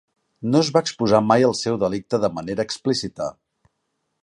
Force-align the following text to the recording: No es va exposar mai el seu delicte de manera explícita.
No 0.53 0.61
es 0.63 0.71
va 0.77 0.81
exposar 0.85 1.19
mai 1.25 1.45
el 1.51 1.53
seu 1.59 1.77
delicte 1.85 2.21
de 2.25 2.33
manera 2.39 2.67
explícita. 2.71 3.31